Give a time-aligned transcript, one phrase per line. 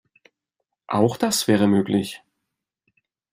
[0.87, 2.23] Auch das wäre möglich.